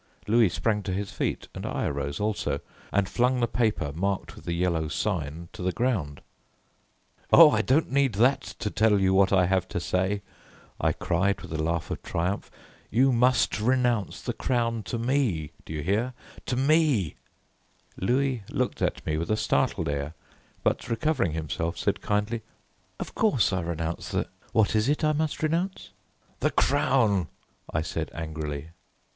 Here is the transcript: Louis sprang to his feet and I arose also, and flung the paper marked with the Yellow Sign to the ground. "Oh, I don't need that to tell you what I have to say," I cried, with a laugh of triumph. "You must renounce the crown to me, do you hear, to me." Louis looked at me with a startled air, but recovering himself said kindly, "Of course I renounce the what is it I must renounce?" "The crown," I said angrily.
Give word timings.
Louis 0.25 0.49
sprang 0.49 0.81
to 0.81 0.93
his 0.93 1.11
feet 1.11 1.47
and 1.53 1.63
I 1.63 1.85
arose 1.85 2.19
also, 2.19 2.59
and 2.91 3.07
flung 3.07 3.39
the 3.39 3.47
paper 3.47 3.91
marked 3.93 4.35
with 4.35 4.45
the 4.45 4.53
Yellow 4.53 4.87
Sign 4.87 5.49
to 5.53 5.61
the 5.61 5.71
ground. 5.71 6.21
"Oh, 7.31 7.51
I 7.51 7.61
don't 7.61 7.91
need 7.91 8.13
that 8.15 8.41
to 8.41 8.71
tell 8.71 8.97
you 8.99 9.13
what 9.13 9.31
I 9.31 9.45
have 9.45 9.67
to 9.67 9.79
say," 9.79 10.23
I 10.79 10.91
cried, 10.91 11.41
with 11.41 11.53
a 11.53 11.61
laugh 11.61 11.91
of 11.91 12.01
triumph. 12.01 12.49
"You 12.89 13.13
must 13.13 13.59
renounce 13.59 14.23
the 14.23 14.33
crown 14.33 14.81
to 14.85 14.97
me, 14.97 15.51
do 15.65 15.73
you 15.73 15.83
hear, 15.83 16.13
to 16.47 16.55
me." 16.55 17.13
Louis 17.95 18.41
looked 18.49 18.81
at 18.81 19.05
me 19.05 19.17
with 19.17 19.29
a 19.29 19.37
startled 19.37 19.87
air, 19.87 20.15
but 20.63 20.89
recovering 20.89 21.33
himself 21.33 21.77
said 21.77 22.01
kindly, 22.01 22.41
"Of 22.99 23.13
course 23.13 23.53
I 23.53 23.61
renounce 23.61 24.09
the 24.09 24.27
what 24.51 24.75
is 24.75 24.89
it 24.89 25.03
I 25.03 25.13
must 25.13 25.43
renounce?" 25.43 25.91
"The 26.39 26.49
crown," 26.49 27.27
I 27.71 27.83
said 27.83 28.09
angrily. 28.15 28.69